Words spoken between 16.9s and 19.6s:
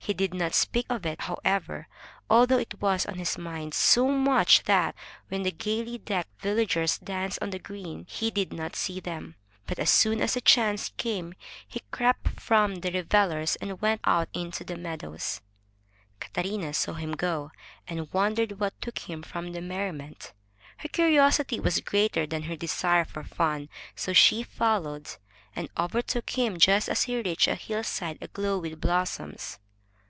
him go, and wondered what took him from the